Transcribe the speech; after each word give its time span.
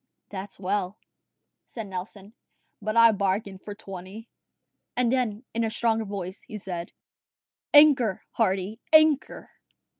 "That's 0.29 0.59
well," 0.59 0.97
said 1.67 1.85
Nelson; 1.85 2.33
"but 2.81 2.97
I 2.97 3.11
bargained 3.11 3.61
for 3.61 3.75
twenty." 3.75 4.27
And 4.97 5.11
then, 5.11 5.45
in 5.53 5.63
a 5.63 5.69
stronger 5.69 6.05
voice, 6.05 6.41
he 6.41 6.57
said, 6.57 6.91
"Anchor, 7.71 8.23
Hardy, 8.31 8.79
anchor." 8.91 9.51